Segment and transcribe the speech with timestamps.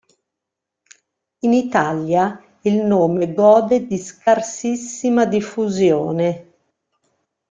[1.41, 6.53] In Italia il nome gode di scarsissima diffusione.